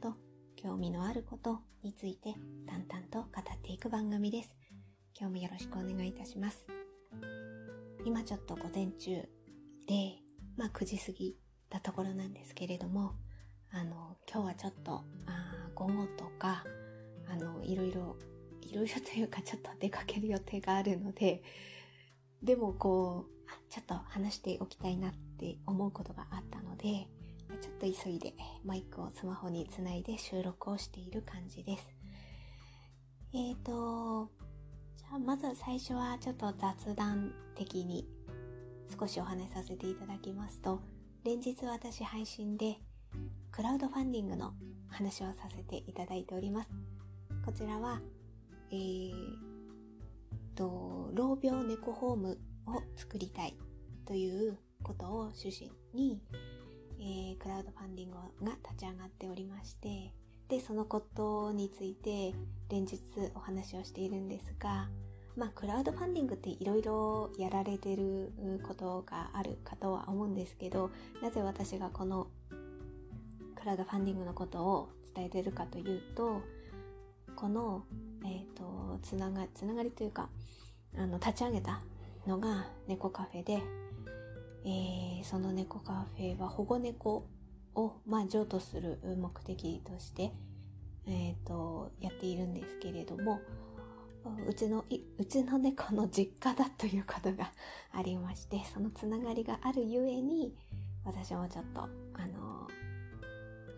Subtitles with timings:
[0.00, 0.14] こと
[0.56, 2.34] 興味のあることについて
[2.66, 4.50] 淡々と語っていく番組です。
[5.18, 6.66] 今日もよろしくお願いいたします。
[8.06, 9.16] 今ちょっと午前中
[9.86, 10.16] で
[10.56, 11.36] まあ9時過ぎ
[11.68, 13.12] たところなんですけれども
[13.70, 16.64] あの今日はちょっとあ午後とか
[17.30, 18.16] あのいろいろ
[18.62, 21.42] いろいろというかちょっと出かける予定があるので
[22.42, 27.06] でもこうちょっと話しておきたいなって思うことがあったので
[27.60, 31.88] ちょっと急いでマイクをスマホにつないで収録をしている感じです。
[33.32, 34.28] えーと、
[34.96, 38.08] じゃあまず最初はちょっと雑談的に
[38.98, 40.80] 少しお話しさせていただきますと、
[41.24, 42.78] 連日私配信で
[43.52, 44.52] クラウドファンディングの
[44.88, 46.70] 話をさせていただいております。
[47.44, 48.00] こちらは、
[48.70, 49.12] えー
[50.54, 53.56] と、老病猫ホームを作りたい
[54.06, 56.20] ということを趣旨に、
[57.00, 60.12] えー、クラウドファンディングが立ち上がっておりまして
[60.48, 62.34] でそのことについて
[62.68, 63.00] 連日
[63.34, 64.88] お話をしているんですが
[65.36, 68.32] まあクラウドファンディングっていろいろやられてる
[68.66, 70.90] ことがあるかとは思うんですけど
[71.22, 72.26] なぜ私がこの
[73.54, 76.42] クラウドファンディングのことを伝えてるかというと
[77.36, 77.84] この、
[78.24, 80.28] えーと、つながつながりというか
[80.96, 81.80] あの立ち上げた
[82.26, 83.62] のが猫カフェで
[84.64, 87.26] えー、その猫カフェは保護猫
[87.74, 90.32] を、まあ、譲渡する目的として、
[91.06, 93.40] えーと、やっているんですけれども
[94.46, 94.84] うちの
[95.18, 97.52] うちの猫の実家だということが
[97.92, 100.54] ありましてそのつながりがあるゆえに
[101.04, 101.88] 私もちょっとあ
[102.26, 102.68] の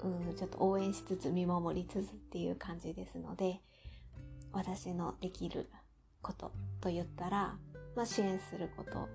[0.02, 3.60] うんちょっと応援しつつ見守りつつっていう感じですので
[4.52, 5.70] 私のできる
[6.20, 7.56] ことと言ったら、
[7.94, 9.08] まあ、支援すること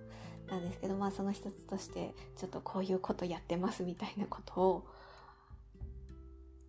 [0.50, 4.88] なんですけど、まあその一つとして、ちょっとこういうことやってますみたいなことを、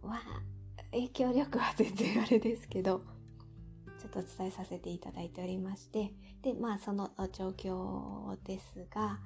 [0.02, 0.20] は、
[0.92, 3.02] 影響力は全然あれですけど、
[3.98, 6.12] ちょっと伝えさせていただいておりまして、
[6.42, 9.18] で、まあその状況ですが、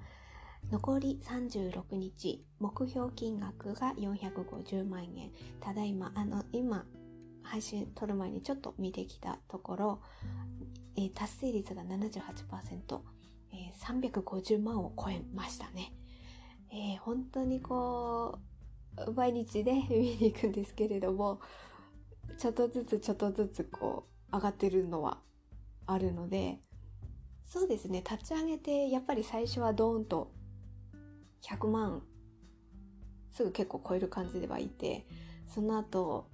[0.70, 5.30] 残り36日、目標金額が450万円。
[5.60, 6.86] ただいま、あの、今、
[7.42, 10.00] 配信撮る前にちょっと見てきたところ、
[10.96, 13.00] えー、達成率が78%。
[13.52, 15.92] えー、350万を超えましたね。
[16.70, 18.38] えー、本当にこ
[19.06, 21.40] う、毎日で、ね、見に行くんですけれども、
[22.38, 25.18] ちょっとずつちょっとずつこう、上がってるのは
[25.86, 26.60] あるので、
[27.44, 30.32] そうですね、立ち上げて、やっぱり最初はドーンと
[31.42, 32.02] 100万、
[33.32, 35.06] すぐ結構超える感じではいて、
[35.48, 36.30] その後、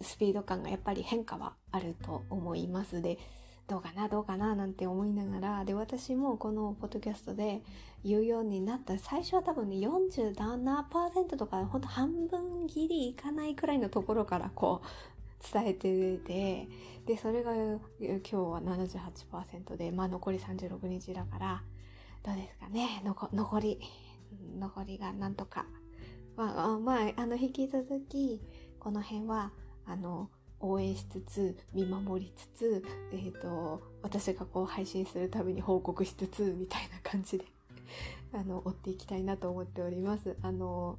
[0.00, 3.18] スピード感がやっぱり変化はあると思いますで、
[3.68, 7.62] どうかなどうかななんて思いながらで私もこのポッドキャストで
[8.02, 8.98] 言うようになった。
[8.98, 16.68] 最初は多分ね47%とかほんと半分切りいかないくらいのところからこう伝えてて
[17.04, 21.62] でそれが今日は78%でまあ残り36日だから
[22.24, 23.80] どうですかね残り
[24.58, 25.66] 残りがなんとか。
[26.36, 28.40] まあ、まあ、あの引き続き
[28.78, 29.50] この辺は
[29.84, 30.30] あの
[30.60, 37.44] 応援しつつ、見守りつつ、えっ、ー、と、私がこう配信するたびに報告しつつ、みたいな感じで
[38.32, 40.36] あの、追っていきたいなと思っております。
[40.42, 40.98] あの、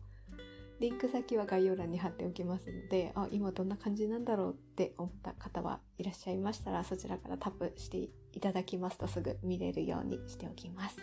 [0.80, 10.98] リンク先は概要欄に貼っておきますので、あ、今どんな感じなんだろうって思った方はいらっしゃいましたら、そちらからタップしていただきますとすぐ見れるようにしておきます。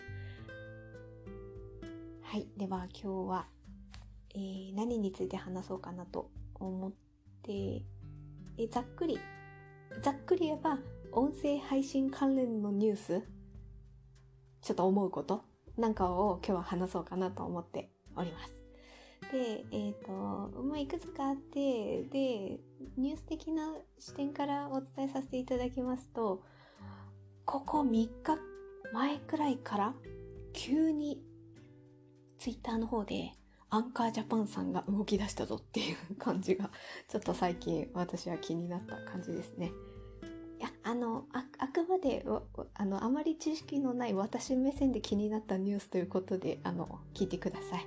[2.23, 2.49] はい。
[2.56, 3.49] では今日は、
[4.34, 6.93] えー、何について話そうかなと思っ
[7.43, 7.83] て
[8.59, 9.21] えざっくり、
[10.03, 10.78] ざっくり言えば、
[11.12, 13.22] 音声配信関連のニュース、
[14.62, 15.44] ちょっと思うこと？
[15.77, 18.55] なんかを今日は話そうかなと思っております。
[19.31, 22.61] で、えっ、ー、と、まあ、いくつかあって、で、
[22.97, 26.43] ニュース的な視点からお伝えさせていただきますと、
[27.44, 28.11] ここ3日
[28.93, 29.94] 前くらいから
[30.55, 31.23] 急に
[32.38, 33.32] ツイッターの方で
[33.69, 36.71] アンカージャパンさんが動き出したぞっていう感じが、
[37.09, 39.73] ちょっと最近私は気になった感じですね。
[40.59, 42.25] いや、あの、あ、あくまで、
[42.75, 47.87] あの、あまり知識のない私目線で気になったニュースということで、あの、聞いてください。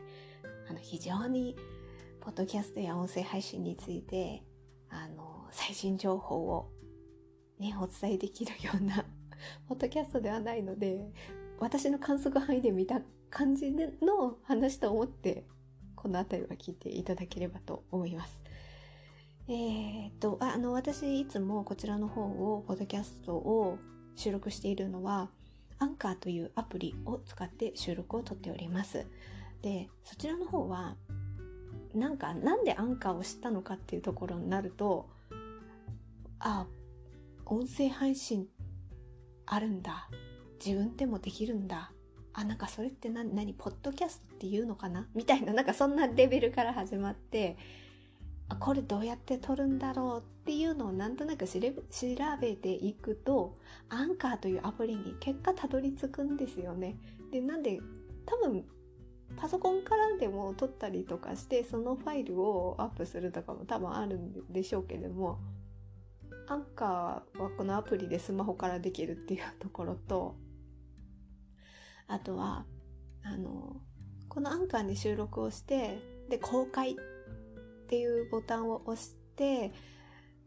[0.70, 1.56] あの、非常に、
[2.20, 4.44] ポッドキャストや音声配信について、
[4.90, 6.70] あの、最新情報を、
[7.58, 9.06] ね、お伝えできるような、
[9.68, 11.12] ポッドキャストではないので、
[11.58, 15.46] 私の観測範囲で見た感じの話と思って
[16.02, 18.42] この辺りは聞いていただければと思います。
[19.48, 23.78] えー、っと、あの、私いつもこちらの方を、ポッドキャストを
[24.16, 25.30] 収録しているのは、
[25.80, 29.08] アンカーというアプリを使って収録をとっております。
[29.62, 30.96] で、そちらの方は、
[31.94, 35.10] なんかなんでアンカーを知ったのかっていうところになると
[36.40, 36.68] あ
[37.46, 38.48] 音声配信
[39.46, 40.10] あるんだ
[40.64, 41.92] 自分でもできるんだ
[42.40, 45.06] あなんかそれって何何ポッドキャストっていうのかな？
[45.14, 47.58] みたいななんかそんなレベルから始まって
[48.48, 51.60] あこれどうやって撮るんだろうっていうのをなんとなく調
[52.40, 53.58] べていくと
[53.90, 56.96] アンカーというアプリに結果たどり着くんですよね。
[57.30, 57.82] でなんで
[58.26, 58.64] 多分
[59.36, 65.40] パソコンからでも撮ったりとかしてそのファイルをアップするとかも多分あるんでしょうけれども
[66.48, 70.36] アンカーはこのアプリでスマホからできるっていうところと
[72.10, 72.66] あとは
[73.24, 73.78] あの
[74.28, 76.96] このアンカーに収録をしてで公開っ
[77.88, 79.72] ていうボタンを押して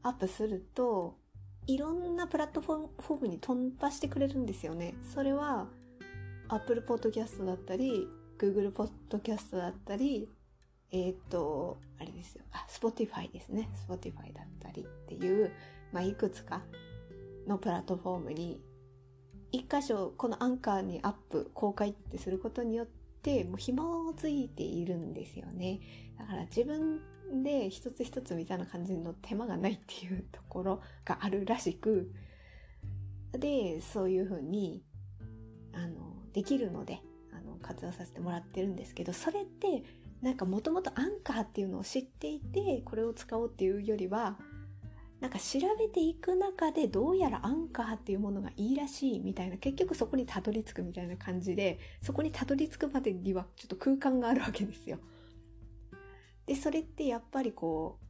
[0.03, 1.17] アップすると
[1.67, 4.95] いろんなプラットフォームに突破してくれるんですよね。
[5.15, 5.69] それは
[6.49, 8.07] Apple Podcast だったり
[8.39, 10.29] Google Podcast だったり
[10.93, 12.45] えっ、ー、と、あれですよ。
[12.53, 13.71] あ、Spotify ですね。
[13.89, 15.51] Spotify だったりっていう、
[15.91, 16.63] まあ、いくつか
[17.49, 18.61] のプラットフォームに、
[19.53, 22.87] 一箇所、このアンカーにアップ、公開ってすることによっ
[23.23, 25.81] て、もう紐づいているんですよね。
[26.19, 27.01] だから自分
[27.43, 32.11] で一つ一つみたいな感じの手間がないっていうところがあるらしく、
[33.33, 34.83] で、そういうふうに、
[35.75, 37.01] あの、できるので、
[37.33, 39.85] あの、活用させてもらってるんですけど、それって、
[40.23, 44.39] なんかもともとアンカーっていうのを知っていて、これを使おうっていうよりは、
[45.23, 54.99] なんか調べていく中でどうやらアンカーっていうものがいいらしいみたいな、結局そこにたどり着くみたいな感じで、そこにたどり着くまでにはちょっと空間があるわけですよ。
[56.45, 58.01] で、それってやっぱりこ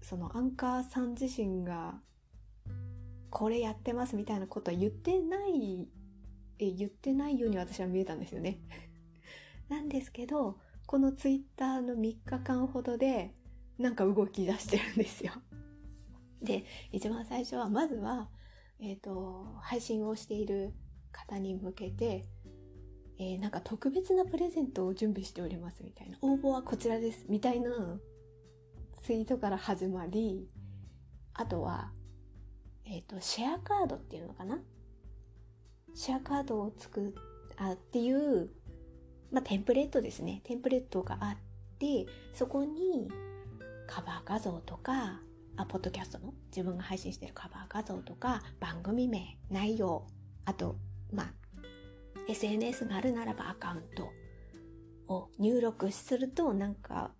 [0.00, 2.00] う、そのアンカーさん自身が、
[3.28, 5.86] これやってますみたいなことは言ってない、
[6.58, 8.60] え、言ってないように私は見えたんですよね。
[9.68, 13.34] なんですけど、このツイッターの3日間ほどで、
[13.76, 15.34] なんか動き出してるんですよ。
[16.44, 18.28] で、一番最初は、まずは、
[18.80, 20.72] えっ、ー、と、配信をしている
[21.12, 22.24] 方に向けて、
[23.18, 27.98] えー、なんか特別なプレゼントを準備しておりますみたいな、応募はこちらですみたいな
[29.02, 30.48] ツイートから始まり、
[31.32, 31.92] あとは、
[32.84, 34.58] えっ、ー、と、シェアカードっていうのかな
[35.94, 37.12] シェアカードを作っ、
[37.56, 38.50] あ、っていう、
[39.30, 40.40] まあ、テンプレートですね。
[40.44, 43.08] テンプレートがあって、そこに
[43.86, 45.20] カバー画像とか、
[45.56, 46.34] あ、ポッドキャストの？
[46.48, 50.06] 自分が配信しているカバー画像とか、番組名、内容、
[50.44, 50.76] あと、
[51.12, 51.32] まあ、
[52.28, 54.10] SNS があるならばアカウント
[55.08, 57.12] を入力すると、なんか、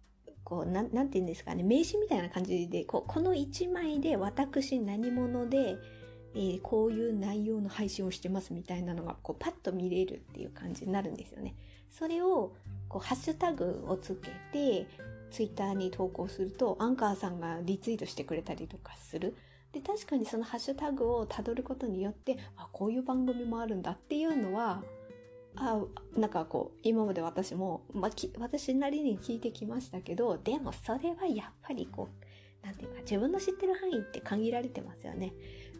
[0.42, 5.76] こう、なん、なんて言うんですかね、名刺みたいな感じで、こう、この1枚で私何者で、
[6.34, 11.54] えー、こういう内容の配信をしてますみたいなのが、こう、パッと見れるっていう感じになるんですよね。
[11.90, 12.54] それを、
[12.88, 14.86] こう、ハッシュタグをつけて、
[15.34, 19.34] ツイッターに投稿すると、アンカーさんがリツイートしてくれたりとかする。
[19.72, 24.84] で、確かにそのハッシュタグをたどることによって、あ、こういう番組もあるんだっていうのは、
[25.56, 25.82] あ
[26.16, 32.08] なんかこう、今まで私も、まあ、私なりに聞いてきましたけど、でもそれはやっぱりこ
[32.62, 35.32] う、なんていうか、自分の知ってる範囲って限られてますよね。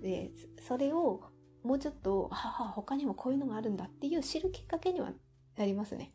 [0.03, 0.33] で、
[0.67, 1.21] それを
[1.63, 5.13] もうちょっと、ああ、他にもこういうのがあるんだっていう知るきっかけには
[5.57, 6.13] なりますね。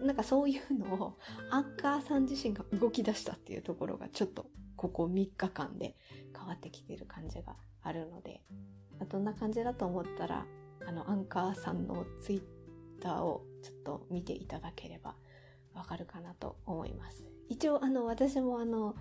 [0.00, 1.18] なんかそういうのを
[1.50, 5.96] アンカーさん自身が動き出したっていうところがちょっとここ3日間で
[6.36, 8.42] 変わってきてる感じがあるので、
[9.08, 10.46] どんな感じだと思ったら、
[10.86, 12.42] あの、アンカーさんのツイッ
[13.00, 15.14] ターをちょっと見ていただければ
[15.74, 17.26] わかるかなと思います。
[17.48, 18.96] 一応あの私もあの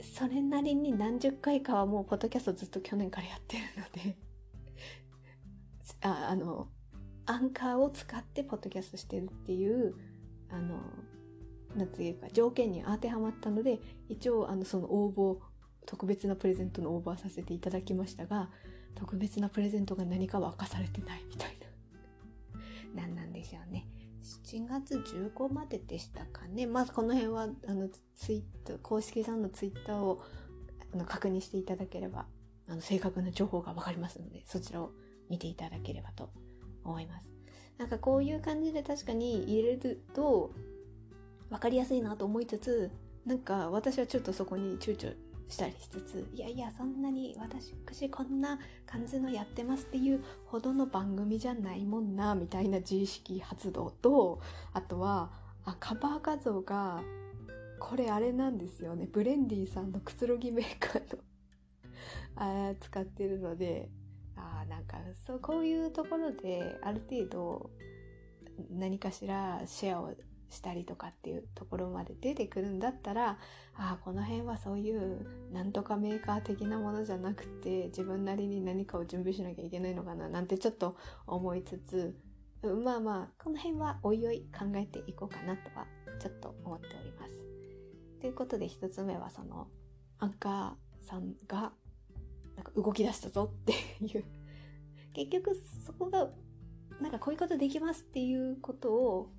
[0.00, 4.16] それなりに何十回かはもうポッドキャストずっと去年からやってるので
[6.02, 6.68] ああの
[7.26, 9.94] アンカーを使ってポッドキャストしてるっていう
[10.50, 10.80] あの
[11.76, 15.38] なんていうか条件に当てはまったので一応あのその応募
[15.86, 18.50] 特別なプレゼントの応募はさせていただきましたが
[18.94, 21.56] 特別なプレゼントが何かは明かされてないみたい
[22.94, 23.86] な なんなんでしょうね。
[24.22, 26.66] 7月15まででしたかね。
[26.66, 30.22] まずこの辺は、あの、ツイッター、公式さんのツイッターを
[30.92, 32.26] あの確認していただければ、
[32.68, 34.92] あの、正確な情報がわかりますので、そちらを
[35.28, 36.30] 見ていただければと
[36.84, 37.30] 思います。
[37.78, 40.52] なんかこういう感じで確かに入れると、
[41.50, 42.90] わかりやすいなと思いつつ、
[43.26, 45.14] なんか私はちょっとそこに躊躇
[45.48, 54.40] したりしつつ、いやいや、そんなに私こんな感じのやってますっていうほどの番組じゃないもんな、みたいな自意識発動と、
[54.72, 55.30] あとは、
[55.64, 57.02] あ、カバー画像が、
[57.78, 59.08] これあれなんですよね。
[59.10, 61.22] ブレンディさんのくつろぎメーカーの
[62.36, 63.90] あ使ってるので、
[64.36, 67.70] あなんか、そう、こういうところで、ある程度、
[68.70, 70.14] 何かしらシェアを
[70.52, 73.38] したりとかっていうところまで出てくるんだったら、
[73.74, 80.96] ああ、この辺はそういうなんとかメーカー的なものじゃなくて、自分なりに何かを準備しなきゃいけないのかななんてちょっと
[81.26, 82.14] 思いつつ、
[82.84, 85.86] まあまあ、この辺はおいおい考えていこうかなとは
[86.20, 87.40] ちょっと思っております。
[88.20, 89.68] ということで一つ目はその、
[90.18, 91.72] アンカーさんが
[92.56, 93.72] なんか動き出したぞって
[94.04, 94.24] いう
[95.14, 95.54] 結局
[95.86, 96.30] そこが
[97.00, 99.32] なんかこういうことできますっていうことを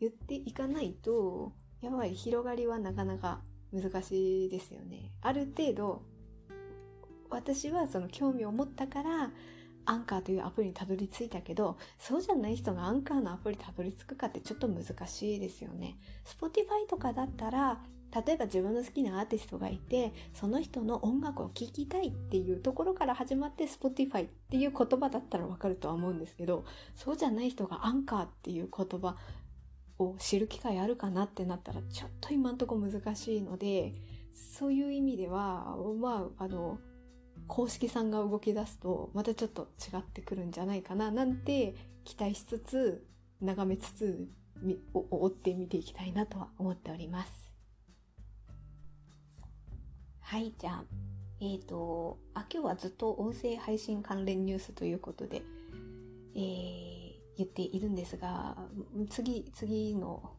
[0.00, 3.40] 言っていかないと、やっぱり広がりはなかなか
[3.72, 5.12] 難しいですよね。
[5.22, 6.02] ある程度、
[7.30, 9.32] 私はその興味を持ったから、
[9.84, 15.98] アンカーというアプリにたどり着いたけど、そうじゃない人がアンカーのアプリにたどり着くかってちょっと難しいですよね。
[16.24, 17.82] Spotify とかだったら、
[18.14, 29.16] 例えば自分の好きなアーティストがいて、その人の音楽を聴きたいっていうところから始まって Spotify っていう言葉だったらわかるとは思うんですけど、そうじゃない人がアンカーっていう言葉
[29.98, 33.94] を知る機会あるかなってなったらちょっと今んとこ難しいので、
[34.34, 36.78] そういう意味では、まあ、あの、
[37.46, 41.74] 公式さんが動き出すとまたちょっと違ってくるんじゃないかななんて
[42.04, 43.06] 期待しつつ、
[43.40, 44.28] 眺めつつ、
[44.92, 47.47] 追ってみていきたいなとは思っております。
[50.30, 50.84] はい、じゃあ、
[51.40, 55.40] えっ、ー、と、あ、今日はずっと音声配信関連ニュースということで、
[56.34, 58.54] えー、言っているんですが、
[59.08, 60.34] 次、次の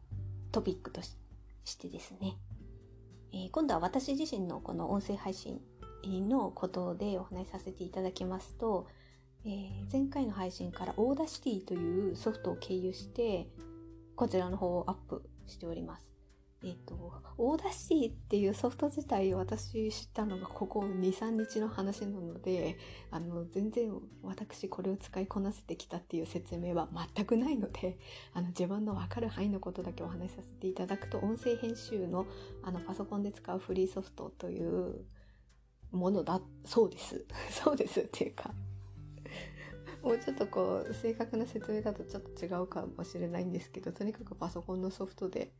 [0.52, 1.16] トピックとし
[1.76, 2.36] てですね、
[3.32, 5.60] えー、今度は私自身のこの音声配信
[6.04, 8.86] のことでお話しさせていただきますと、
[9.44, 13.48] えー、前回の配信から Audacity というソフトを経由して、
[14.14, 16.09] こちらの方をアップしております。
[16.62, 16.94] えっ、と、
[17.38, 22.76] Audacity っていうソフト自体私知ったのがここ2、3日の話なので、
[23.10, 27.98] あの、全然私これを使いこなせてきたっていう説明は全くないので、
[28.34, 32.26] あの、自分のわかる範囲のことだけお話しさせていただくと、音声編集の
[32.62, 35.06] あの、パソコンで使うフリーソフトという
[35.92, 37.24] ものだ、そうです。
[37.50, 38.52] そうですっていうか、
[40.04, 45.54] もうちょっとこう、正確な説明だとちょっと違うかもしれないんですけど、とにかくパソコンのソフトで、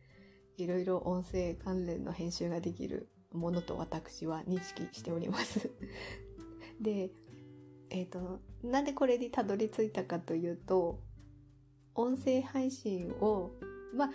[0.60, 5.70] いろいろ音声関連の編集ができるものと私は認識しております。
[6.80, 7.10] で、
[7.90, 11.00] えっ、ー、と、なんでこれにたどり着いたかというと、
[11.94, 13.50] 音声配信を、
[13.94, 14.10] まあ、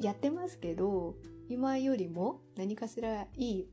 [0.00, 1.16] やってますけど、
[1.48, 3.70] 今よりも何かしらいい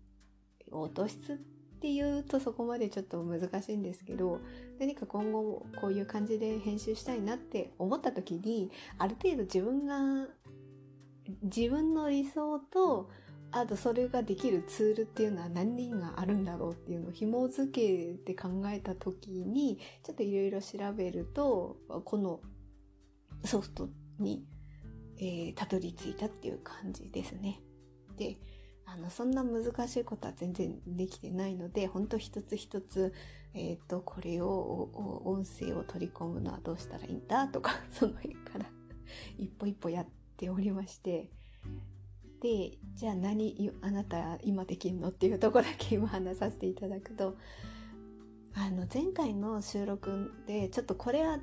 [0.71, 1.37] 音質っ
[1.81, 4.39] ていうとそこまでちょっと難しいんですけど、
[4.79, 10.27] 何か今後こういう感じで編集したいなって思った時に、ある程度自分が
[11.41, 13.09] 自分の理想と
[13.51, 22.39] あとそれができるツールっていうのは何があるんだろうっていうのを紐付けて考えた時にちょっといろいろ調べるとこの
[23.43, 24.45] ソフトに、
[25.17, 27.59] えー、たどり着いたっていう感じですね。
[28.17, 28.37] で、
[28.85, 33.13] あの、そんな難しいことは全然できてないので、ほんと一つ一つ、
[33.53, 34.89] えっ、ー、と、これを、
[35.25, 38.65] 音声を取り込むのはどうしたらいいんだとか、 その辺から
[39.37, 40.11] 一歩一歩やって
[40.41, 41.29] ておりまして、
[42.41, 47.37] で、じゃあ何、あなた今できるのっていうとこだけ 今話させていただくと、
[48.53, 51.39] あの、前回の収録で、ちょっとこれは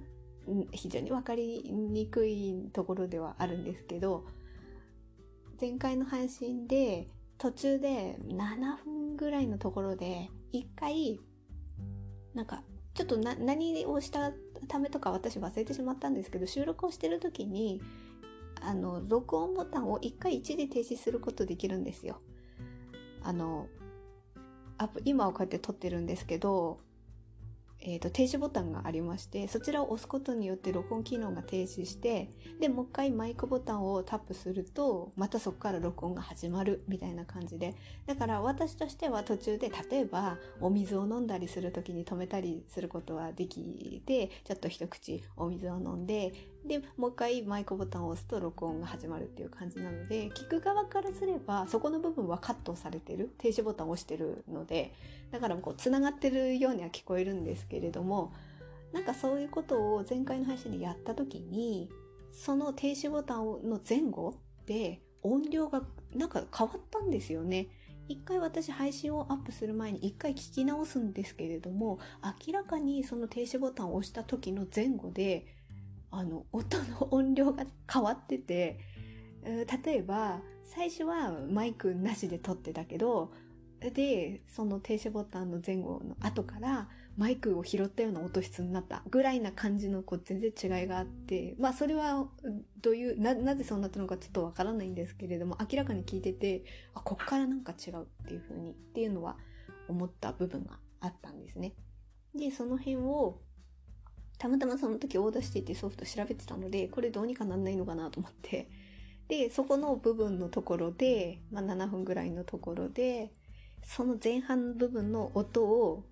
[0.73, 4.27] 非常にわかりにくいところではあるんですけど、
[5.61, 11.21] 前回の配信で途中で7分ぐらいのところで一回
[12.35, 12.63] なんか
[12.95, 14.33] ちょっと何をした
[14.69, 17.83] ためとか私忘れてしまったんですけど収録をしてる時に
[18.63, 22.21] あの、録音ボタンを1回1で停止することできるんですよ。
[23.23, 23.69] あの、
[25.05, 26.79] 今はこうやって撮ってるんですけど、
[27.81, 32.29] えっ、ー、と、停止ボタンがありまして、そちらを押すことによって録音機能が停止して、
[32.61, 37.77] で、もう一回マイクボタンをタップすると、またそこから録音が始まるみたいな感じで。
[38.07, 46.33] だから私としては途中で、例えばお水を飲んだりする時に止めたりすることはできて、ちょっと一口お水を飲んで、
[46.69, 54.93] で、もう一回マイクボタンを押すと録音が始まるっていう感じなので、聞く側からすれば、そこの部分はカットされてる、停止ボタンを押してるので、
[55.33, 58.33] だからこう、繋がってるようには聞こえるんですけれども、
[58.93, 61.91] なんかそういうことを前回の配信でやった時に、
[62.33, 64.35] その停止ボタンの前後
[64.67, 65.83] で音量が
[66.15, 67.69] なんか変わったんですよね。
[68.09, 71.99] 一回私配信をアップする前に一回聞き直すんですけれども、
[72.47, 75.47] 明らかにその停止ボタンを押した時の前後で、
[76.11, 78.79] あの、音の音量が変わってて、
[79.85, 83.31] 例えば、最初はマイクなしで撮ってたけど、
[83.81, 92.29] で、その停止ボタンの前後の後からマイクを拾ったような音質になったぐらいな感じのこう全然違いがあって、まあそれは
[92.81, 99.37] どういう、な、なぜそうなったのかちょっとわからないんですけれども、明らかに聞いてて、あ、こっからなんか違うっていう風に、っていうのは
[99.89, 101.75] 思った部分があったんですね。
[102.35, 103.41] で、その辺を、
[104.39, 108.71] たまたまその時オーダーしていてソフト調べてたので、これどうにかなんないのかなと思って、
[109.29, 113.33] で、そこの部分のところで、まあ7分ぐらいのところで、
[113.83, 116.05] その前半部分の音を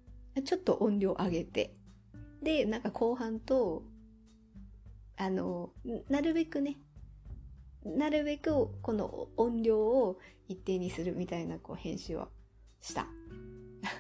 [0.45, 1.75] ちょっと音量上げて、
[2.43, 3.85] で、なんか後半と、
[5.17, 5.71] あの、
[6.09, 6.77] なるべくね、
[7.85, 10.19] なるべくこの音量を
[10.49, 12.29] 一定にするみたいなこう編集を
[12.81, 13.07] した。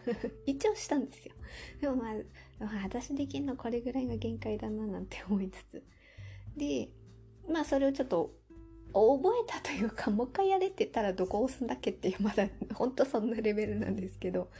[0.46, 1.34] 一応したんですよ。
[1.80, 2.14] でもまあ、
[2.58, 5.82] まあ、私できるのこれぐらいが限界だななんて思いつつ。
[6.56, 6.88] で、
[7.48, 8.34] まあそれをちょっと
[8.92, 14.50] 覚えたというか、もう一回やれって言ったらどこ押すんだっけっていう、まだ、ほんとそんなレベルなんですけど、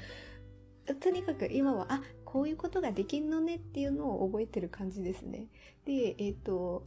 [1.01, 5.49] とにかく今は、あ、こういうことができんのねっていうのを覚えてる感じですね。
[5.85, 6.87] で、えっ、ー、と、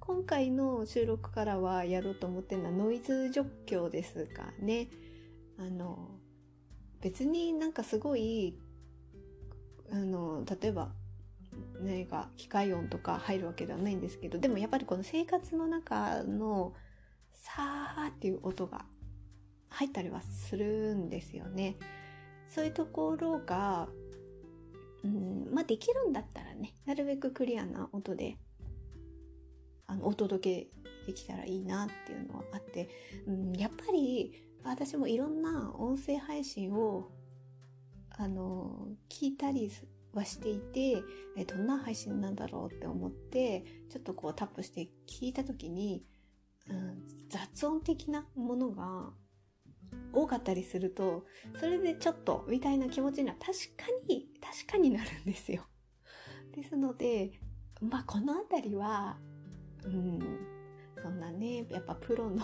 [0.00, 4.88] 今回の収録からはやろうと思ってるのはノイズ除去ですかね。
[5.58, 6.18] あの、
[7.02, 8.56] 別になんかすごい、
[9.90, 10.92] あの、例えば
[11.80, 16.72] 何か機械音とか入るわけではないんですけど、でもやっぱりこの生活の中の
[17.32, 18.86] さーっていう音が
[19.68, 21.76] 入ったりはするんですよね。
[22.48, 23.88] そういうところが、
[25.04, 28.38] うん、まあできるんだったらね、なるべくクリアな音で、
[29.86, 32.88] あの、お届けできたらいいなっていうのはあって、
[33.26, 37.10] うん、やっぱり私もいろんな音声配信を、
[38.10, 39.70] あの、聞いたり
[40.12, 41.02] はしていて、
[41.36, 46.04] えどんな配信なんだろうって思って、ちょっとこうタップして聞いた時に、
[46.68, 49.10] うん、雑音的なものが
[50.12, 51.24] 多かったりすると、
[51.58, 55.64] それでちょっとみたいな気持ちには確かに、確かになるんですよ。
[56.54, 57.32] ですので、
[57.80, 59.18] まあこのあたりは、
[59.84, 60.18] うん、
[61.02, 62.42] そんなね、やっぱプロの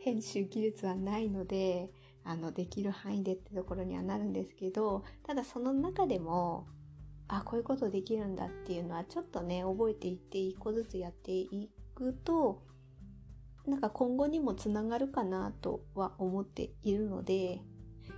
[0.00, 1.90] 編集技術はないので、
[2.24, 6.66] あの、できる範囲でってところにはなるんですけど、ただその中でも、
[7.28, 12.62] あ、こういうことできるんだっていうのはちょっとね、覚えていって一個ずつやっていくと、
[13.66, 17.60] なんか今後にもつながるかなとは思っているので、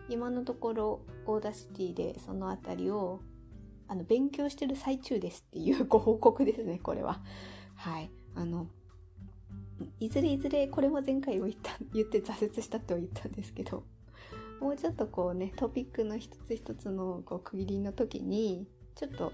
[0.08, 3.20] 今のところ Audacity でそのあたりを
[3.88, 7.20] あの勉強してる最中ですっていうご報告ですね、これは。
[7.74, 8.10] はい。
[8.36, 8.68] あの、
[9.98, 13.84] いずれいずれこれも前回を言った 言って挫折したと言ったんですけど
[14.60, 19.32] もうちょっとこうねトピックの一つ一つのこう区切りの時にちょっと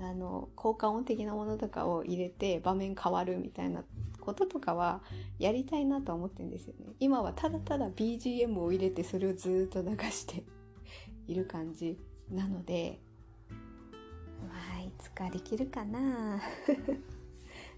[0.00, 3.84] あの効果音的なものとかを入れて場面変わるみたいな
[4.20, 5.02] こととかは
[5.38, 6.86] やりたいなと思ってるんですよね。
[7.00, 10.44] 今はただただ BGM を入れてそれをずっと流して
[11.26, 11.98] いる感じ
[12.30, 13.00] なので
[13.50, 16.40] まあいつかできるかな。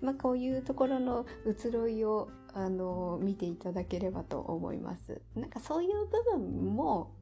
[0.00, 5.20] まあこういうところの移ろいをあの見ていただければと思います。
[5.34, 7.14] なんかそういう部分も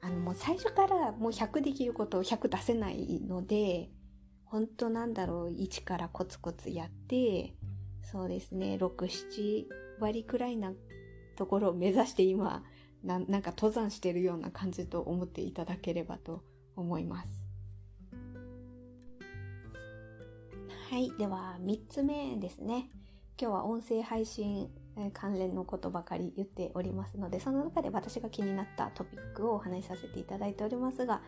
[0.00, 3.90] あのもう最初からもう100できることを100出せないので
[4.44, 7.54] 本当なんだろう1からコツコツやって
[8.02, 9.66] そうですね67
[10.00, 10.72] 割くらいな
[11.36, 12.64] ところを目指して今
[13.04, 16.42] ななんか登山してるような感じと思っていただければと
[16.76, 17.41] 思います。
[20.92, 21.10] はい。
[21.16, 22.90] では、3つ目ですね。
[23.40, 24.68] 今日は音声配信
[25.14, 31.22] 関連のことばかり言っておりますので、その中で私が気になったトピックをお話しさせていただいておりますが、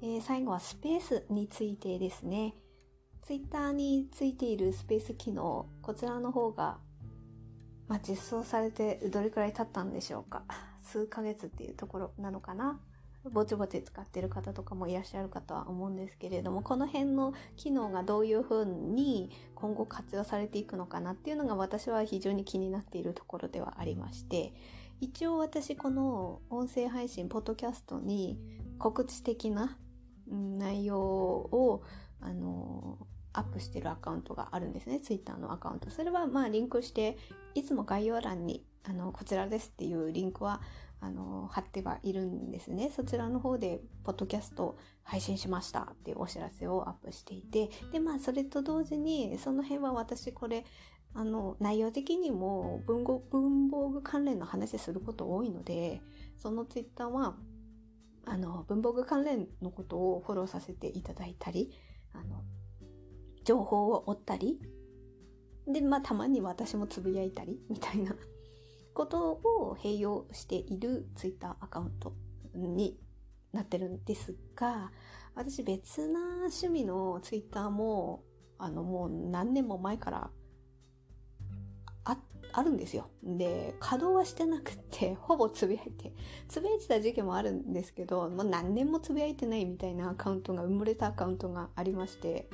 [0.00, 2.54] えー、最後はスペースについてですね。
[3.22, 6.78] ツイッターについているスペース機能、こちらの方が、
[7.88, 10.44] まあ、実装されてどれくらい経ったんでしょうか。
[10.82, 12.78] 数ヶ月っていうところなのかな。
[13.24, 24.54] ぼちぼち使ってる方とかもいらっしゃるかとは思うんですけれども、この辺の機能がどういう風に今後活用されていくのかなっていうのが私は非常に気になっているところではありまして、
[25.00, 28.38] 一応私この音声配信、ポッドキャストに
[28.78, 29.76] 告知的な
[30.26, 31.82] 内容を、
[32.20, 32.98] あの、
[33.32, 35.00] アップしてるアカウントがあるんですね。
[35.00, 35.90] ツイッターのアカウント。
[35.90, 37.16] それはまあリンクして、
[37.54, 40.60] いつも概要欄に、あの、こちらですっていうリンクは
[41.00, 42.90] あの、貼ってはいるんですね。
[42.94, 50.64] そちらの方で、ポッドキャスト配信しましたっていうお知らせをアップしていて、で、まあ、それと同時に、その辺は私これ、
[51.14, 56.02] あの、内容的にも文語、文房具関連の話すること多いので、
[56.36, 57.34] そのツイッターは、
[58.26, 61.72] あの、文房具関連のことをフォローさせていただいたり、
[62.12, 62.44] あの、
[63.44, 64.60] 情報を追ったり、
[65.66, 68.14] で、まあ、たまに私もつぶやいたり、みたいな
[69.00, 72.12] ことを併用している Twitter アカウント
[72.54, 72.98] に
[73.50, 74.92] なってるんですが、
[75.34, 78.22] 私別な趣味の Twitter も、
[78.58, 80.30] あのもう何年も前から
[82.04, 82.18] あ、
[82.52, 83.08] あるんですよ。
[83.22, 86.12] で、稼働はしてなくて、 ほぼつぶやいて、
[86.46, 92.50] つぶやいてた時期もあるんですけど、もう何年もつぶやいてないみたいなアカウントが、埋もれたアカウントがありまして、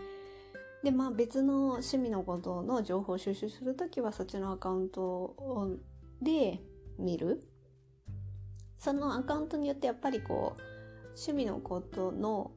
[0.85, 5.81] で、まあ別の趣味のことの情報収集するときはそっちのアカウント
[6.23, 6.61] で
[6.99, 7.43] 見る。
[8.79, 10.63] そのアカウントによってやっぱりこう、
[11.17, 12.53] 趣味のことの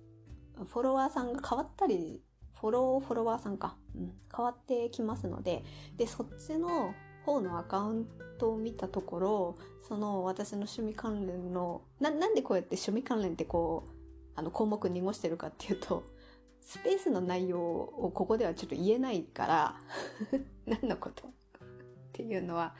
[0.67, 2.22] フォロワーさんが変わったり、
[2.60, 5.63] フォロー、フォロワーさんか、うん、変わってきますので、
[5.98, 6.93] で、そっちの
[7.26, 9.56] 方のアカウントを見たところ、
[9.88, 13.91] その私の趣味関連の、な、なんでこうやって趣味関連ってこう、
[14.36, 16.04] あの項目濁してるかっていうと、
[16.62, 19.76] スペースの内容をここではちょっと言えないから
[20.67, 21.28] 何のこと？
[21.28, 21.32] っ
[22.12, 22.76] ていうのは、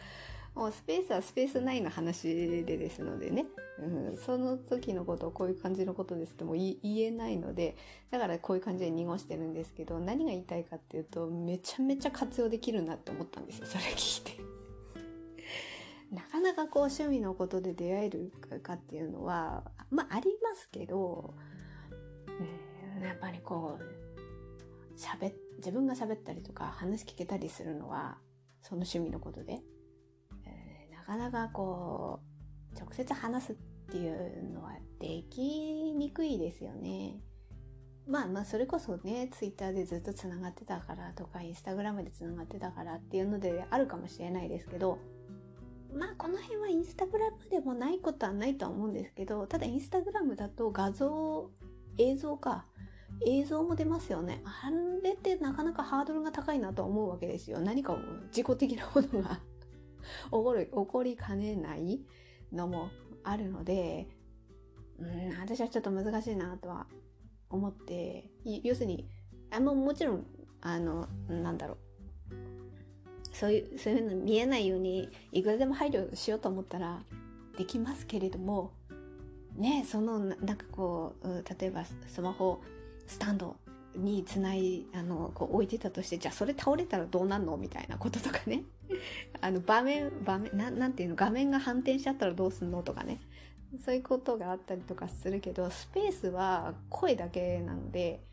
[0.56, 2.28] もうスペースはスペース内の話
[2.66, 3.46] でですのでね、
[3.80, 7.78] うん、その時のことをこういう感じのことですとも言えないので、
[8.12, 14.42] だからこういう感じで濁してるんですけど、何が言いたいかっていうと、めちゃめちゃ活用できるなって思ったんですよ、それ聞いて。
[16.12, 18.32] なかなかこう趣味のことで出会える
[18.64, 21.36] かっていうのは、まあありますけど、
[22.98, 28.18] うん、やっぱりこう、喋、自分が喋ったりとか話聞けたりするのは、
[28.62, 29.62] その趣味のことで、
[31.10, 32.20] かなかこ
[32.76, 33.56] う、直接話すっ
[33.92, 35.42] ていうのはでき
[35.94, 37.20] にくいですよね。
[38.08, 45.00] まあまあそれこそね、ツイッターでずっと繋がってたからとか、インスタグラムで繋がってたからっていうのであるかもしれないですけど、
[45.92, 51.50] まあこの辺はインスタグラムでもないことはないとは思うんですけど、ただインスタグラムだと画像、
[51.98, 52.66] 映像か、
[53.26, 54.44] 映像も出ますよね。
[54.46, 54.70] あ
[55.04, 57.60] れってなかなかハードルが高いなと思うわけですよ。
[57.60, 59.40] 何か自己的なものが
[60.26, 62.02] 起こる、起こりかねない
[62.52, 62.90] のも
[63.24, 64.08] あるので、
[65.00, 66.88] うん、私はちょっと難しいなとは
[67.50, 68.30] 思って、
[68.64, 69.08] 要するに、
[69.52, 70.26] あももちろん、
[70.62, 71.78] あの、なんだろう。
[73.32, 77.04] そういう、そういうの見えないように、いくらでも配慮しようと思ったら、
[77.58, 78.72] できますけれども、
[79.56, 82.62] ね、その、なんかこう、例えばスマホ、
[83.08, 83.58] スタンド
[83.96, 87.58] につない、あの、こう置いてたとして、じゃあそれ倒れたらどうなんの？
[87.58, 88.64] みたいなこととかね。
[89.42, 93.20] あの、場面、場面、ななんていうの、画面が反転しちゃったらどうすんのとかね。
[93.86, 98.24] そういうことがあったりとかするけど、スペースは声だけなので、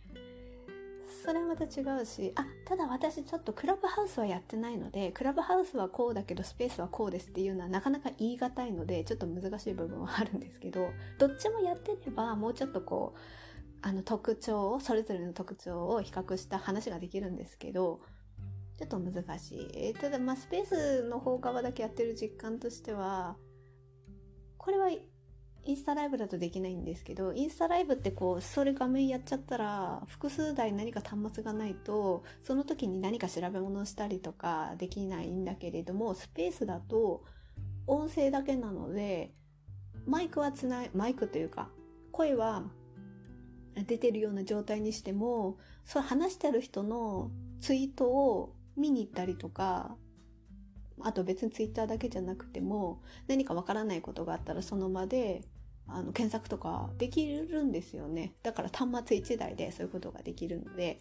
[1.24, 10.88] それはまた違うし、あ、ただ私ちょっとクラブハウスはやってないので、クラブハウスはこうだけどスペースはこうですっていうのはなかなか言い難いので、ちょっと難しい部分はあるんですけど、
[11.18, 13.18] どっちもやってればもうちょっとこう、
[13.82, 18.00] あの特徴を、それぞれの特徴を比較した話ができるんですけど、
[18.78, 19.94] ちょっと難しい。
[19.94, 23.36] ただ、まあ、スペースの方側だけやってる実感としては、
[24.58, 24.90] これは
[25.66, 37.24] インスタライブだとできないんですけど、インスタライブってこう、それ画面やっちゃったら、複数台何か端末がないと、その時に何か調べ物をしたりとかできないんだけれども、スペースだと、
[37.86, 39.34] 音声だけなので、
[40.06, 41.70] マイクはつない、マイクというか、
[42.12, 42.64] 声は
[43.74, 49.96] 出てるような状態にしても、そう話してる人のツイートを見に行ったりとか、
[51.00, 55.42] あと別にツイッターだけじゃなくても、何かわからないことがあったらその場で、
[55.88, 58.34] あの、検索とかできるんですよね。
[58.42, 61.00] だから端末1台でそういうことができるので、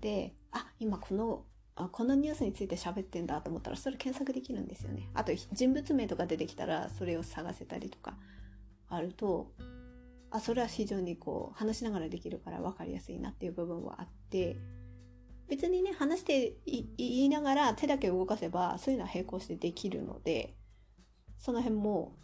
[0.00, 1.44] で、あ、今この、
[1.76, 5.08] あこのニュースについて喋ってんだと思ったらそれ検索できるんですよね。
[5.14, 8.16] あと人物名とか出てきたらそれを探せたりとか
[8.88, 9.52] あると、
[10.30, 14.56] あ、それは非常にこう、話しながらできるから分かりやすいなっていう部分はあって、
[15.48, 20.54] 別にね、話して言いながら手だけ動かせば、そういうのは並行してできるので、
[21.38, 22.16] その辺も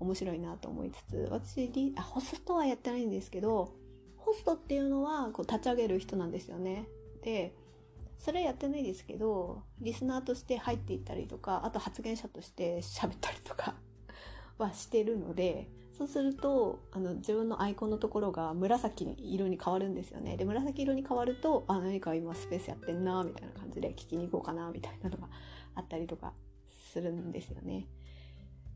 [0.00, 3.74] 面白いなと思いつつ、私、あ、ホストはやってないんですけど、
[4.16, 6.88] ホストっていうのはこう立ち上げる人なんですよね。
[7.22, 7.54] で、
[8.18, 13.76] それはやってないですけど、リスナーとして入っていったりとか、あと発言者として喋ったりとか
[14.58, 20.36] はしてるので、そうすると、あの、自分のアイコンのところが紫色に変わるんですよね。
[20.36, 25.28] で、紫色に変わると、あ、何か今スペースやってんな、みたいな感じで聞きに行こうかな、みたいなのが
[25.74, 26.34] あったりとか
[26.92, 27.86] するんですよね。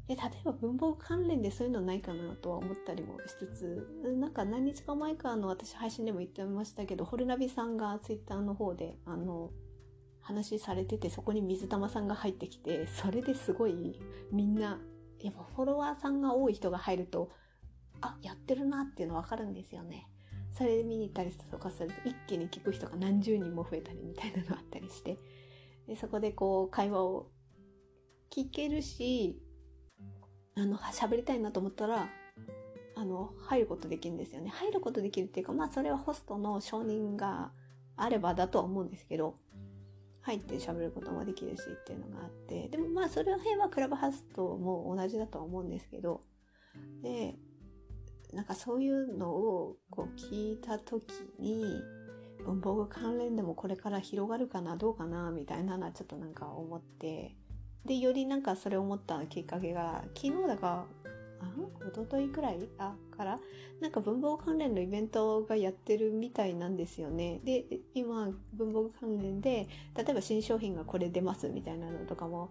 [0.09, 9.51] で、例えば文房具関連でそういうのないかなとは思ったりもしつつ、なんか何日か前かの私配信でも言ってましたけど、ホルナビさんがツイッターの方で、あの、
[10.21, 14.01] 話されてて、そこに水玉さんが入ってきて、それですごい
[14.33, 14.81] みんな
[15.23, 17.31] やっぱフォロワーさんが多い人が入ると、
[18.01, 20.07] あ、やってるなっていうのわかるんですよね。
[20.53, 25.19] それで見に行ったりとかすると一気に聞く人が何十人も増えたりみたいなのあったりして、
[25.87, 27.31] でそこでこう会話を
[28.31, 29.41] 聞けるし、
[30.57, 32.09] あの、喋りたいなと思ったら、
[32.97, 34.51] あの、入ることできるんですよね。
[34.51, 37.53] 入ることできるっていうか、まあそれはホストの承認が
[37.97, 39.37] あればだとは思うんですけど、
[40.23, 46.21] 入って喋ることもできるしっていうのがあって、でもまあそれ辺はクラブハウスとも同じだとは思うんですけど、
[47.03, 47.37] で、
[48.33, 51.05] なんかそういうのをこう聞いた時
[51.39, 51.83] に、
[52.45, 57.37] 文房具関連でもこれから広がるかなどうかなみたいなのはちょっとなんか思って
[57.85, 60.85] でよりなんかそれを思ったきっかけが昨日だから
[61.41, 61.45] あ
[61.89, 62.69] 一昨日くらい？
[62.79, 63.41] あから？
[63.81, 67.41] なんか文房関連のイベントがやってるみたいなんですよね。
[67.45, 72.51] で今文房関連で例えば新商品がこれ出ますみたいなのとかも。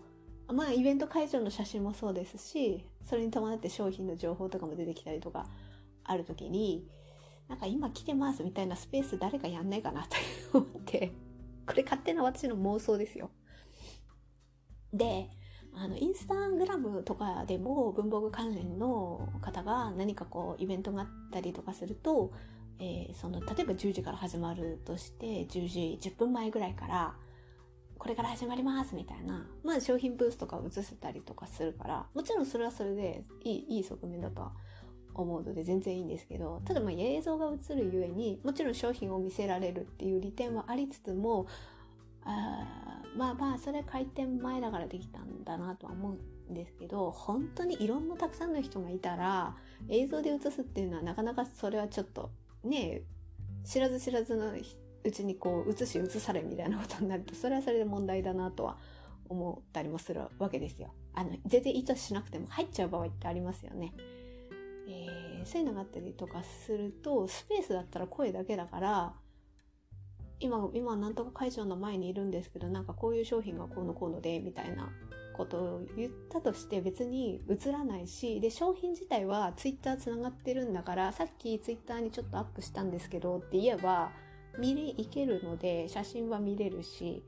[0.52, 5.46] まあイベント会場の写真もそうですしそれに伴って商品の情報とかも出てきたりとか
[6.04, 6.88] ある時に
[7.48, 10.08] なんか今来てますみたいなスペース誰かやんないかな
[10.52, 11.12] と思って、
[11.68, 13.30] これ勝手な私の妄想ですよ。
[14.92, 15.30] で、
[15.76, 22.32] あの、インスタグラムとかでも文房具関連の方が何かこうイベントがあったりとかすると、
[22.80, 27.16] えー、その、例えば10時から始まるとして、10時10分前ぐらいから、
[27.98, 34.54] これから始まりますみたいな、まあ商品ブースとかを映せたりとかするから、もちろんそれはそれでいい、いい側面だとは
[35.22, 41.48] 思うので全然いいんですけどただまあ映像が映るゆえにもちろん商品を見せられるっていう利点はありつつも
[42.30, 49.56] あまあまあそれ開店前だからできたんだなとは思うんですけど本当にいろんなたくさんの人がいたら
[49.90, 52.32] 映像で映すっていうのはなかなかそれはちょっと
[52.64, 53.02] ね
[53.66, 54.54] 知らず知らずの
[55.04, 58.78] うちにこう映し映されみたいなことになるとそれはそれで問題だなとは
[59.28, 60.94] 思ったりもするわけですよ。
[61.14, 63.94] あの全然意図しなくても入っちゃう場合ってありますよね。
[64.88, 69.14] えー、そういうのがあったりとかすると、スペースだったら声だけだから、
[70.40, 74.90] 今、今なんとか会場の前にいるんですけど、なんかこういう商品がこうのこうので、みたいな
[75.36, 84.12] ことを言ったとして別に映らないし、で、商品自体はツイッター繋がってるんだから、さっきツイッターにちょっとアップしたんですけどって言えば、
[84.58, 87.24] 見れ、いけるので、写真は見れるし、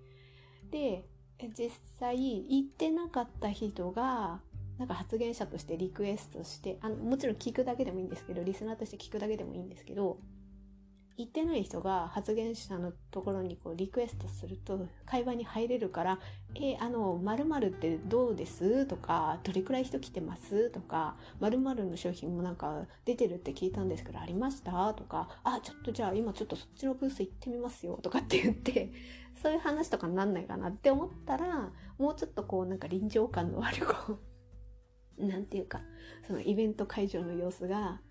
[0.69, 1.05] で、
[1.49, 4.41] 実際行ってなかった人が
[4.77, 10.17] なんか発言者としてリクエストしてあのもちろん聞くだけでもいいんですけどリスナーとして聞くだけでもいいんですけど
[11.21, 16.19] 言ってない人が発言者のところにこうリクエストすると会話に入れるから
[16.59, 28.91] 「えあの〇〇ってどうです?」とか「どれくらい人来てます?」とか「〇〇の商品もなんか出てるって聞いたんですけどありました?」とか「あちょっとじゃあ今ちょっとそっちのブース行ってみますよ」とかって言って
[29.41, 33.93] そういう話とかになんないかなって思ったらもうちょっとこうなんか臨場感のあるこ
[35.17, 35.81] うなんていうか、
[36.25, 38.01] そのイベント会場の様子が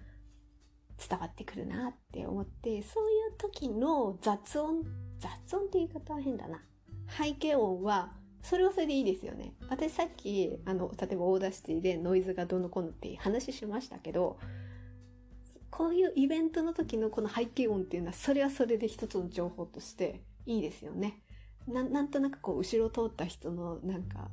[1.09, 4.85] 伝わってくるなって思って、そういう時の雑音、
[5.19, 6.63] 雑音って言い方は変だな。
[7.09, 9.55] 背景音は、それはそれでいいですよね。
[9.69, 14.39] 私さっき、あの、例えば Audacity でノイズがどのこうのって話しましたけど、
[15.71, 21.23] こういうイベントの時のこの背景音っていうのは、それはそれで一つの情報としていいですよね。
[21.67, 24.31] ななんとなくこう、後ろ通った人のなんか、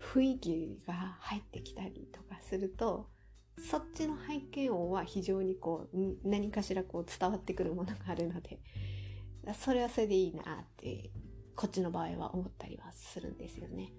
[0.00, 3.08] 雰囲気が入ってきたりとかすると
[3.58, 8.58] そっちの背景音は非常にこう何かしらこう伝わってくるものがあるので
[9.54, 11.10] それはそれでいいなって
[11.54, 13.92] こっちの場合は思ったりはするんですよね。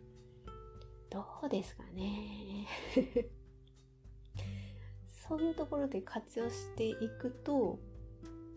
[1.09, 2.67] どうですかね
[5.07, 7.79] そういうところで活用していくと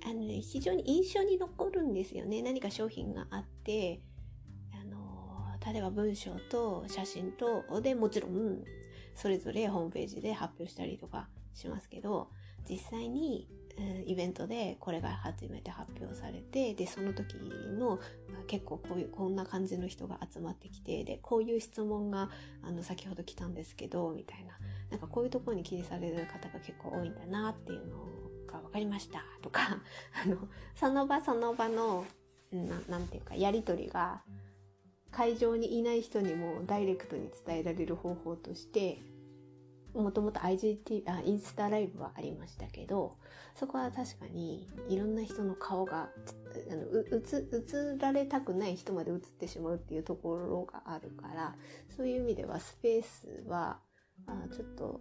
[0.05, 2.43] あの、ね、非常に印象に残るんですよね。
[2.43, 4.03] 何か商品があって
[4.73, 8.65] あの例えば文章と写真とでもちろん
[9.19, 12.31] それぞれホームページで発表したりとかしますけど
[12.69, 13.49] 実際に、
[14.07, 17.37] イベントでこれが初めて発表されてでその時
[17.79, 18.01] の
[18.49, 22.29] 結構こういうこんな感じの人が集まってきてでこういう質問が
[22.65, 24.59] あの先ほど来たんですけどみたいな
[24.91, 27.97] なんかこういうところに気にされる方が結構多いんだなっていうの
[28.53, 29.79] が分かりましたとか
[30.25, 30.37] あの
[30.75, 32.05] その場その場の
[32.51, 34.23] ななんていうかやり取りが
[35.11, 38.99] 会場にいない人にもダイレクトに伝えられる方法として
[39.95, 43.17] もともと IGT あインスタライブはありましたけど
[43.55, 46.09] そこは確かにいろんな人の顔が
[46.71, 51.57] あの映られたくない人まで映ってしまうっていうところがあるから
[51.97, 53.79] そういう意味ではスペースは
[54.27, 55.01] あちょっと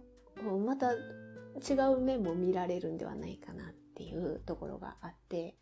[0.66, 5.56] また違う面も見られるんではないかなっていうところがあって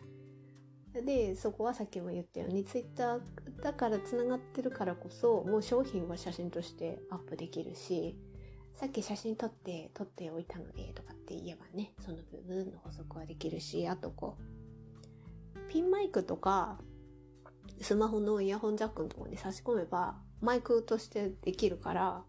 [1.03, 3.21] でそこはさっきも言ったように Twitter
[3.63, 8.17] だからつながってるからこそもう商品は写真としてアップできるし
[8.75, 14.37] さっき写真撮って撮っておいたのでとかって言えばねその部分の補足はできるしあとこ
[15.57, 16.79] うピンマイクとか
[17.81, 22.23] スマホのイヤホンジャックのところに差し込めば、マイクとしてできるから、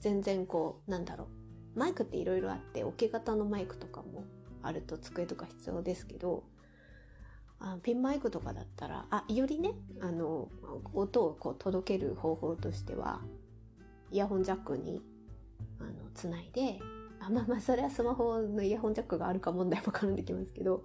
[0.00, 1.28] 全然こう、なんだろ
[1.76, 1.78] う。
[1.78, 4.24] マイクって色々あって、置き型のマイクとかも
[4.62, 6.44] あると机とか必要ですけど、
[7.60, 10.48] あピンマイクとかだったら、あ、よりね、あの、
[10.94, 13.20] 音をこう届ける方法としては、
[14.10, 15.02] イヤホンジャックに、
[15.80, 16.80] あの、つないで、
[17.20, 20.84] あ、まあまあ、それはスマホのイヤホンジャックがあるか問題も絡んできますけど、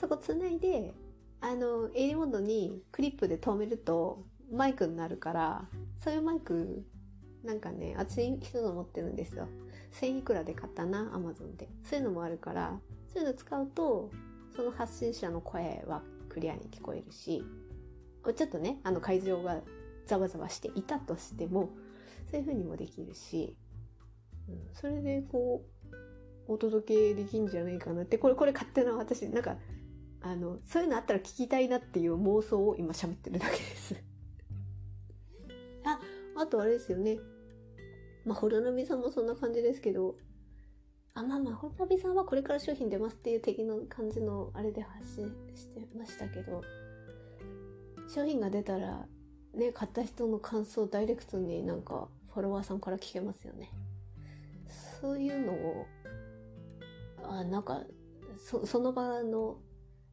[0.00, 0.94] そこつないで、
[1.40, 6.84] あの、襟元にクリップで留めるとマイクになるから、そういうマイク、
[7.44, 9.48] なんかね、熱い人の持ってるんですよ。
[9.92, 11.68] 1000いくらで買ったな、アマゾンで。
[11.84, 12.80] そういうのもあるから、
[13.12, 14.10] そういうの使うと、
[14.54, 17.44] その発信者の声はクリアに聞こえるし、
[18.36, 19.60] ちょっとね、あの会場が
[20.06, 21.70] ざわざわしていたとしても、
[22.30, 23.56] そういう風にもできるし、
[24.48, 29.56] うん、それでこう、お届けできんじゃないかなって、これ、これ勝手な私、なんか、
[30.20, 33.94] あの、そういうのあったら聞きたいなっていう妄想を今喋ってるだけです
[35.84, 35.98] あ、
[36.36, 37.18] あとあれですよね。
[38.24, 40.16] まあ、ホルナビさんもそんな感じですけど、
[41.14, 46.62] あ、まあまあ、ホルナビさんはこれから商品出ますっていう的な感じのあれで発信してましたけど、
[48.08, 49.06] 商品が出たら、
[49.54, 53.70] ね、買った人の感想をダイレクトになんかフォロワーさんから聞けますよね。
[55.00, 55.86] そういうのを、
[57.24, 57.82] あ、なんか、
[58.36, 59.58] そ、その場の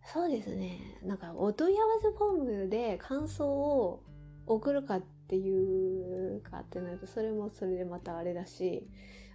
[0.09, 0.79] そうですね。
[1.03, 4.01] なんか、お問い合わせフォームで感想を
[4.45, 8.87] 送るかっていうかってなると、それもそれでまたあれだし、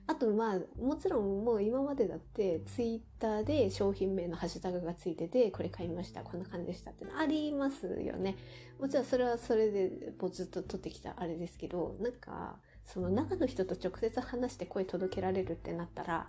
[0.06, 8.36] あとまあ、もちろんもう今までだってツイッターで商品名のハッシュタグがついてて、これ買いました、こんな感じでしたってのありますよね。
[8.80, 16.28] もちろんそれはそれでもうずっと撮ってきたあれですけど、なんか、その中の人と直接話して声届けられるってなったら、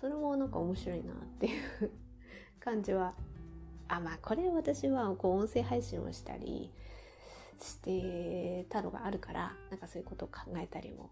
[0.00, 1.90] それもなんか面白いなっていう
[2.58, 3.14] 感じは
[3.88, 6.72] あ、まあ、これ私はこう音声配信をしたり
[7.60, 11.10] してたのがあるから、なんかそういうことを考えたりも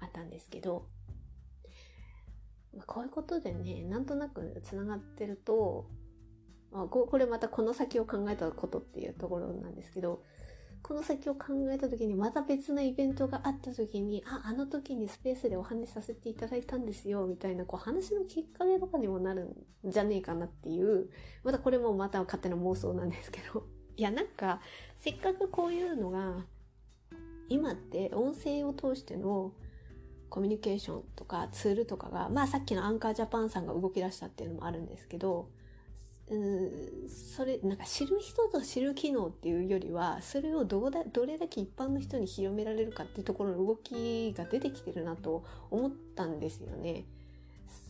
[0.00, 0.86] あったんですけど、
[2.86, 5.86] こういうことでね、なんとなく繋がってると、
[6.70, 10.22] まあ、これまたこの先を考えたことっていうところなんですけど、
[10.82, 21.10] この先を考えた時にまた別なイベントがあった時に、あ、あの時にスペースでお話しさせていただいたんですよ、みたいな、こう話のきっかけとかにもなるんじゃねえかなっていう、
[21.42, 24.60] またこれもまた勝手な妄想なんですけど、 いや、なんか、
[24.96, 26.46] せっかくこういうのが、
[27.48, 29.54] 今って音声を通しての
[30.28, 35.48] コミュニケーションとかツールとかが、まあさっきのアンカージャパンさんが動き出したっていうのもあるんですけど、
[36.30, 47.04] うんそれなんか知る人ぞ知る機能っていうよりはそれをどだどれだけ一般の人に広められるかっていうところの動きが出てきてるなと思ったんですよね。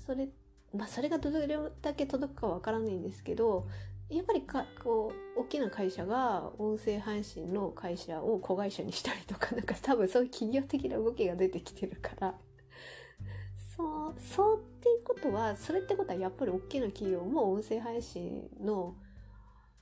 [0.07, 0.29] それ
[0.73, 1.49] まあそれがどれ
[1.83, 3.67] だけ届くかわからないんですけど
[4.11, 12.35] やっぱりかこう大きな会社が音声配信の会社を子会社にしたりとかなんか多分そういう企業的な動きが出てきてるから
[13.77, 18.97] そう、そうっていうことは、それってことはやっぱり大きな企業も音声配信の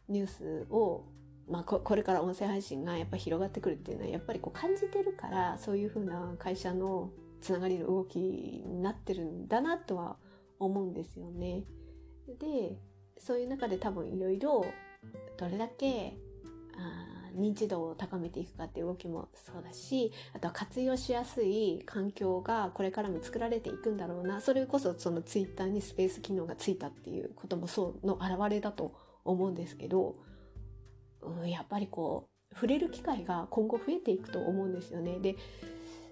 [0.08, 1.04] ニュースを、
[1.48, 7.10] まあこ、これから音声配信がやっぱ広がってくるっていうのはやっぱりこう感じてるから、そういうふうな会社の
[7.40, 10.16] つながりの動きになってるんだなとは
[10.58, 11.64] 思うんですよね。
[12.38, 12.78] で、
[13.18, 14.64] そういう中で多分いろいろ
[15.36, 16.16] どれだけ
[16.76, 24.40] あ認知度を高めていくかっていう動きもそうだし、あとは活用しやすい環境がこれからも作られていくんだろうな。
[24.40, 30.16] それこそそのツイッターにスペース機能がついたっていうこともそうの表れだと思うんですけど、
[31.20, 35.18] うん、やっぱりこう、触れる機会が今後増えていくと思うんですよね。
[35.18, 35.36] で、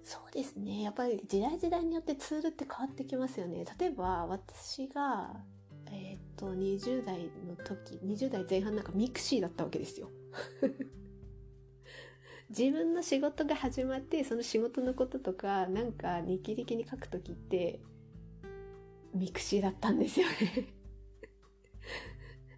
[0.03, 0.83] そうですね。
[0.83, 3.64] やっぱり時代時代によってツールって変わってきますよね。
[3.79, 5.35] 例えば私が、
[5.92, 10.11] えっ、と、20代の時、20代前半なんかミクシーだったわけですよ。
[12.51, 17.81] 自分の仕事が始まってその仕事のこととかなんか日記的に書くときって
[19.14, 20.35] ミクシーだったんですよね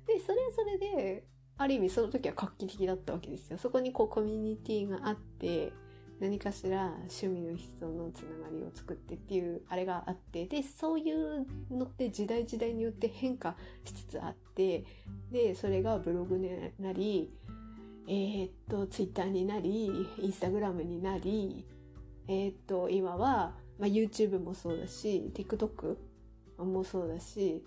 [0.07, 1.25] でそれはそれで
[1.57, 5.73] ある意味その時は画期的だったわけですよそこにこうコミュニティがあって
[6.21, 14.85] 何かしら趣味の人のつながりを作ってっていうあれがあってでそういうのって時代時代によって変化しつつあって
[15.31, 16.49] でそれがブログに
[16.79, 17.31] なり
[18.09, 21.67] えー、っと、ツイッターになり、インスタグラムになり、
[22.29, 25.97] えー、っと、今は、まあ、YouTube もそうだし、TikTok
[26.59, 27.65] もそうだし、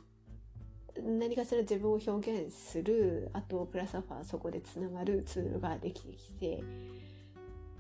[0.98, 2.12] 何かしら自分を表
[2.46, 6.64] 現する、あと、プラスアファそこでつながるツールができてきて、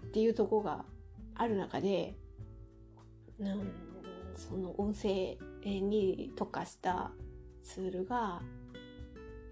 [0.09, 0.85] っていうとこが
[1.35, 2.17] ある中で、
[3.39, 3.71] うん、
[4.35, 7.11] その音声に特化した
[7.63, 8.41] ツールが、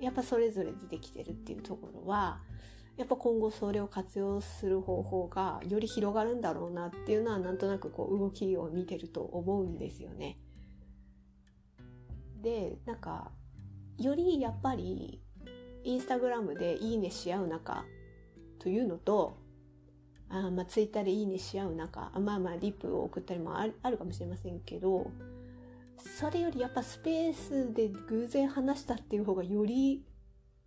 [0.01, 2.41] やっぱそれぞれ出てきてるっていうところは、
[2.97, 10.39] やっぱ今後それを活用する方法がより広がるんだろうなっていうのはなんとなくこう動きを見てると思うんですよね。
[12.41, 13.31] で、なんか、
[13.99, 15.21] よりやっぱり
[15.83, 17.85] インスタグラムでいいねし合う中
[18.59, 19.37] というのと、
[20.29, 25.09] あまあ、ツイッターでいいねし合う中、まあまあ、リップを送ったりもあるかもしれませんけど、
[26.19, 30.03] それよりやっぱスペースで偶然話したっていう方がより、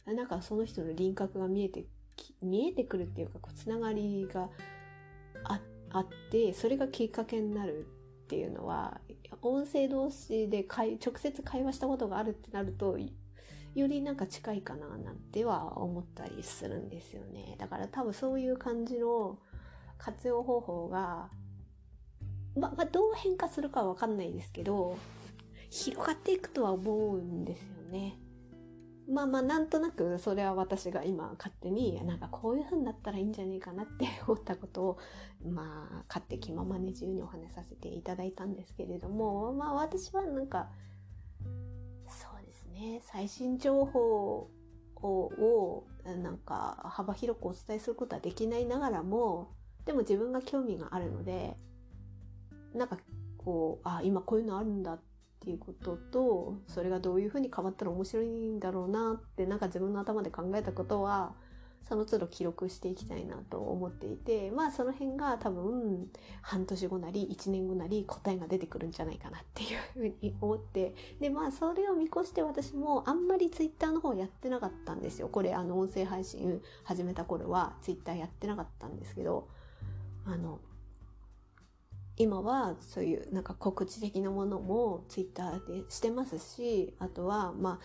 [0.07, 1.85] なんかその人の輪郭が見えて、
[2.43, 4.49] 見えてくるっていうか、こう、つながりが
[5.45, 7.87] ああって、それがきっかけになる
[8.25, 9.01] っていうのは、
[9.43, 12.97] 音声同士で直接会話したことがあるってなると、
[13.75, 17.57] よりなんか近いかななんては思ったりするんですよね。
[17.59, 19.39] だから多分そういう感じの
[20.01, 21.29] 活用方法が、
[22.57, 24.97] ま、まあ、どう変化するかわかんないですけど、
[25.71, 28.19] 広がっていくとは思うんですよね。
[29.11, 34.99] まあまあなんとなくそれは私が今勝手になんかこういう風になったらいいんじゃないかなって思ったことを
[35.45, 40.69] まあ勝手気ままに自由にお話しさせていただいたんですけれどもまあ私はなんか
[42.07, 44.49] そうですね最新情報
[45.03, 49.51] をなんか幅広くお伝えすることはできないながらも
[49.85, 51.57] でも自分が興味があるので
[52.75, 52.99] なんか
[53.39, 55.01] こうあ今こういうのあるんだっ
[55.41, 61.35] ていうこととそれがどういうふうに変わったら面白いんだろうなってなんか自分の頭で考えたことは
[61.89, 66.09] その都度記録していきたいなと思っていてまあその辺が多分
[66.43, 75.29] 半年後なり1年後なり答えが出てくるんじゃないかなっていうふうに思ってでまあそれを見越して私もあんまりツイッターの方やってなかったんですよ。
[75.29, 79.49] これあの音声配信始めた頃はツイッターやってなかったんですけど
[80.25, 80.61] あの
[82.17, 87.79] 今はそういうなんか告知的なものもツイッターでしてますしあとはまあ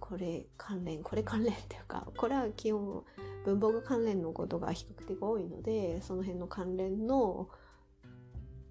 [0.00, 3.04] これ関連これ関連っていうかこれは基本
[3.44, 7.48] 文房具関連のことが比較的多いのでその辺の関連の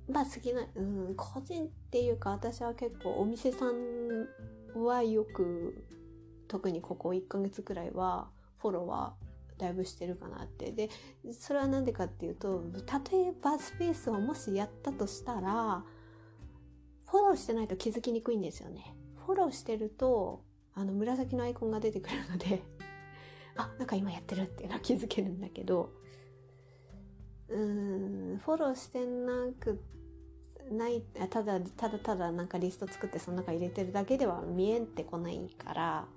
[0.10, 5.86] まあ好きな、うん、個人っていうか私は結構お店さんはよく
[6.48, 8.28] 特にここ1ヶ月くらいは
[8.60, 9.31] フォロワー
[9.62, 10.72] だいぶしてるかなって。
[10.72, 10.90] で、
[11.32, 12.64] それはなんでかっていうと、
[13.12, 15.84] 例えばスペースをもしやったとしたら、
[17.06, 18.96] フォローしてないと気づきにくいんですよね。
[19.26, 20.44] フォローしてると、
[20.74, 22.64] あの紫のアイコンが出てくるので
[23.56, 25.92] あ、なんか今やってるっていうのは気づけるんだけど、
[27.50, 29.80] うーん、フォローしてなく
[30.72, 36.08] ない、ただ、ただただなんかリスト作ってその中入れてるだけでは見えんってこないから、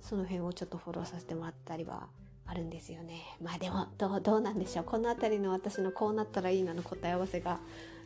[0.00, 2.08] その辺をちょっとフォローさせてもらったりは
[2.46, 3.22] あるんですよね。
[3.40, 7.60] まあでもどうどうなんでしょうこの辺りの私のこうなったらいいなの答え合わせが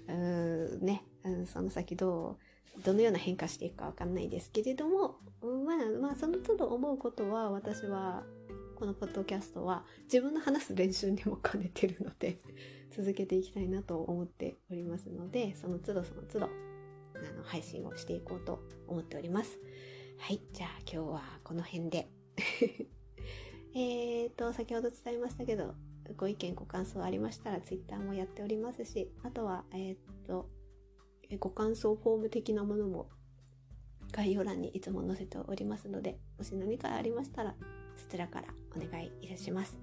[0.09, 2.39] うーね、うん、その先ど
[2.79, 8.23] うどのような変化していくかわかんないですけれども、まあまあその都度思うことは私は
[8.77, 12.39] このポッドキャストは自分の話す練習にも兼ねてるので
[12.91, 16.49] 続けていきたいなと思っておりますのでその都度その都度あ
[17.37, 19.59] の配信をしていこうと思っております。
[20.19, 22.09] はい、じゃあ今日はこの辺で
[23.75, 25.75] えーと、先ほど伝えましたけど、
[26.17, 30.49] ご意見、ご感想ありましたら、ツイッターもやっておりますし、あとは、えっ、ー、と、
[31.39, 33.09] ご感想フォーム的なものも
[34.13, 37.55] 概要欄にいつも載せておりますので、もし何かありましたら、
[37.97, 39.79] そちらからお願いいたします。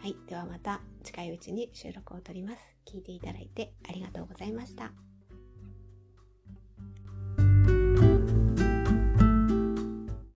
[0.00, 0.16] はい。
[0.26, 2.76] ではまた近いうちに収録を撮ります。
[2.86, 5.07] 聞いていただいてありがとうございました。